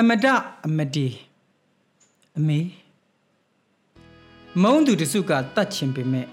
[0.00, 0.26] အမဒ
[0.66, 1.08] အမဒီ
[2.36, 2.60] အမေ
[4.62, 6.26] မုံသူတစုကတတ်ချင်ပေမဲ့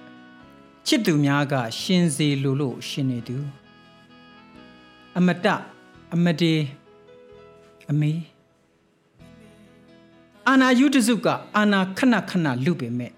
[0.88, 3.38] ချစ်သူများက ရှင်စေလိုလို့ရှင်နေသူ
[5.18, 5.46] အမတ
[6.14, 6.54] အမဒီ
[7.90, 8.12] အမေ
[10.48, 13.12] အာနာယုတစုကအာနာခဏခဏလူပေမဲ့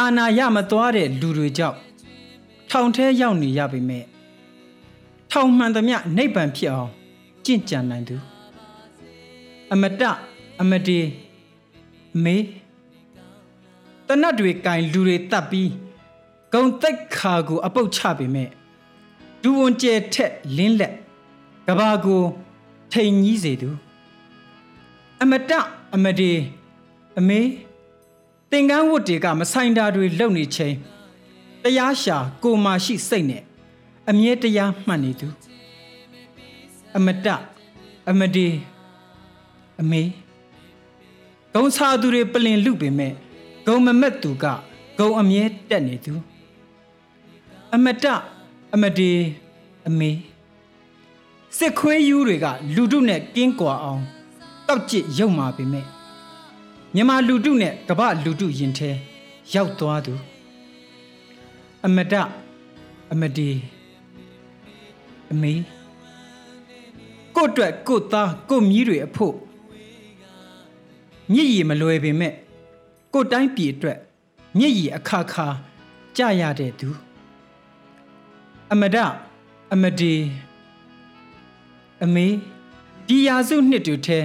[0.00, 1.78] အာနာရမသွားတဲ့လူတွေကြောင့်
[2.70, 4.04] ထောင်ထဲရောက်နေရပေမဲ့
[5.30, 6.90] ထောင်မှန်သမျှနိဗ္ဗာန်ဖြစ်အောင်
[7.44, 8.16] ကြင့်ကြံနိုင်သူ
[9.72, 10.02] အမတ
[10.60, 11.00] အမဒီ
[12.24, 12.36] မေ
[14.06, 15.70] တနတ်တွေကင်လူတွေတတ်ပြီး
[16.52, 18.48] ဂုံတိတ်ခါကို အပုတ်ချပေမဲ့
[19.42, 20.94] ဒူဝန်ကျဲထက်လင်းလက်
[21.66, 22.22] ကဘာကို
[22.92, 23.70] ထိန်ကြီးစေသူ
[25.22, 25.52] အမတ
[25.94, 26.32] အမဒီ
[27.18, 27.40] အမေ
[28.50, 30.76] သင်္ကန်းဝတ်တွေကမဆိုင်တာတွေလုံနေချင်း
[31.62, 33.42] တရားရှာကိုမာရှိစိတ်နဲ့
[34.10, 35.28] အမြဲတရားမှတ်နေသူ
[36.96, 37.26] အမတ
[38.10, 38.46] အမဒီ
[39.82, 40.02] အမေ
[41.54, 43.12] ဂုံစာသူတွေပလင်လူပေမဲ့
[43.66, 44.44] ဂုံမမက်သူက
[44.98, 46.12] ဂုံအမြဲတက်နေသူ
[47.74, 48.04] အမတ
[48.74, 49.10] အမဒီ
[49.88, 50.10] အမေ
[51.58, 54.02] စစ်ခွေးယူတွေကလူတုနဲ့ကင်းကွာအောင်
[54.66, 55.86] တောက်ကျစ်ရုံမာပေမဲ့
[56.94, 58.90] မြမလူတုနဲ့ကပလူတုရင်ထဲ
[59.52, 60.14] ရောက်သွားသူ
[61.84, 62.14] အမတ
[63.12, 63.50] အမဒီ
[65.32, 65.52] အမေ
[67.36, 69.34] ကို့အတွက်ကို့သားကို့မြီးတွေအဖို့
[71.30, 72.34] မြစ်ရည်မလွယ်ပေမဲ့
[73.12, 73.98] ကိုတိုင်းပြည်အတွက်
[74.58, 75.46] မြစ်ရည်အခါခါ
[76.16, 76.88] ကြရတဲ့သူ
[78.72, 78.96] အမဒ
[79.72, 80.14] အမဒီ
[82.04, 82.26] အမေ
[83.06, 84.18] ဒီယာစုနှစ်တူထဲ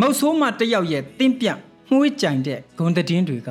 [0.00, 1.46] မုတ်ဆိုးမတယောက်ရဲ့တင်းပြ
[1.90, 3.50] မှုေးကြိုင်တဲ့ဂုံတည်င်းတွေက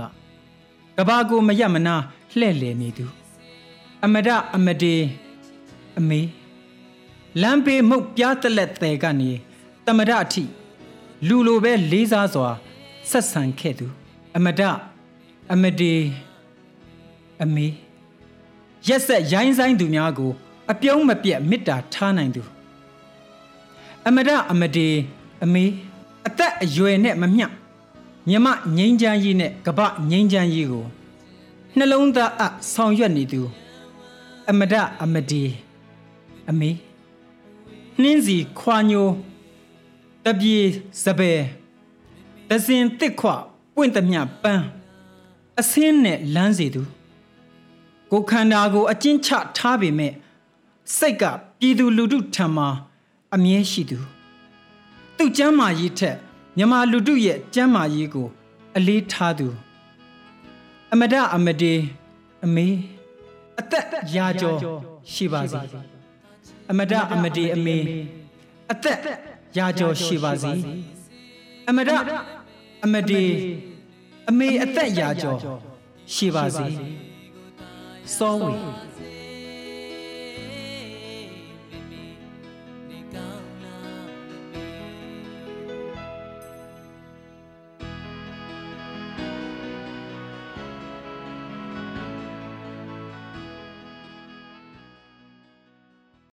[0.98, 1.96] ကဘာကိုမရမနာ
[2.38, 3.06] လှဲ့လေနေသူ
[4.04, 4.96] အမဒအမဒီ
[6.00, 6.22] အမေ
[7.42, 9.32] လမ်းပေမုတ်ပြားတက်လက်တဲ့ကနေ
[9.86, 10.44] တမဒအထိ
[11.28, 12.50] လူလိုပဲလေးစားစွာ
[13.10, 13.88] ဆက်ဆံခဲ့သူ
[14.36, 14.62] အမဒ
[15.54, 15.94] အမဒီ
[17.44, 17.68] အမေ
[18.88, 20.32] ရက်ဆက်ရိုင်းဆိုင်သူများကို
[20.72, 22.42] အပြုံးမပြတ်မေတ္တာထားနိုင်သူ
[24.08, 24.88] အမဒအမဒီ
[25.44, 25.64] အမေ
[26.28, 27.46] အသက်အရွယ်နဲ့မမျှ
[28.28, 28.48] မြမ
[28.78, 29.80] ငိမ့်ချမ်းကြီးနဲ့ကပ
[30.10, 30.86] ငိမ့်ချမ်းကြီးကို
[31.78, 33.42] နှလုံးသားအဆောင်ရွက်နေသူ
[34.50, 35.44] အမဒအမဒီ
[36.50, 36.70] အမေ
[38.02, 39.08] နှင်းစီခွာညို
[40.26, 40.58] တပြေ
[41.04, 41.40] စပယ်
[42.50, 43.28] တစင်တစ်ခွ
[43.76, 44.66] ပွင့်သမျှပန်း
[45.60, 46.84] အစင်းနဲ့လမ်းစီသူ
[48.12, 50.14] ကိုခန္ဓာကိုအကျဉ်းချထားပေမဲ့
[50.98, 51.24] စိတ်က
[51.60, 52.68] ပြည်သူလူထုထံမှာ
[53.36, 53.98] အမြဲရှိသူ
[55.18, 56.18] သူ့ကျမ်းမာရေးထက်
[56.58, 58.28] မြမလူထုရဲ့ကျမ်းမာရေးကို
[58.78, 59.48] အလေးထားသူ
[60.94, 61.74] အမဒအမဒီ
[62.46, 62.68] အမေ
[63.60, 64.58] အသက်ရာကျော်
[65.12, 65.60] ရှိပါစေ
[66.72, 67.78] အမဒအမဒီအမေ
[68.72, 68.98] အသက်
[69.58, 70.54] ရာကျော်ရှိပါစေ
[71.70, 71.90] အမဒ
[72.84, 73.24] အမဒီ
[74.30, 75.40] အမေအသက်ရာကျော်
[76.14, 76.68] ရှိပါစေ
[78.16, 78.54] စောဝေ